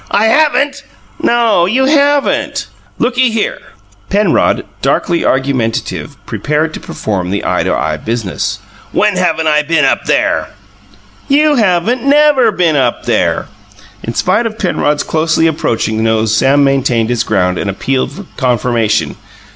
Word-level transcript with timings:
"I 0.09 0.25
HAVEN'T?" 0.25 0.81
"No, 1.21 1.67
you 1.67 1.85
haven't!" 1.85 2.65
"Looky 2.97 3.29
here!" 3.29 3.59
Penrod, 4.09 4.65
darkly 4.81 5.23
argumentative, 5.23 6.17
prepared 6.25 6.73
to 6.73 6.79
perform 6.79 7.29
the 7.29 7.45
eye 7.45 7.61
to 7.61 7.75
eye 7.75 7.97
business. 7.97 8.57
"When 8.93 9.15
haven't 9.15 9.45
I 9.45 9.61
been 9.61 9.85
up 9.85 10.05
there?" 10.05 10.47
"You 11.27 11.53
haven't 11.53 12.01
NEVER 12.01 12.51
been 12.51 12.75
up 12.75 13.05
there!" 13.05 13.45
In 14.01 14.15
spite 14.15 14.47
of 14.47 14.57
Penrod's 14.57 15.03
closely 15.03 15.45
approaching 15.45 16.01
nose 16.03 16.35
Sam 16.35 16.63
maintained 16.63 17.09
his 17.11 17.21
ground, 17.23 17.59
and 17.59 17.69
appealed 17.69 18.11
for 18.13 18.25
confirmation. 18.37 19.17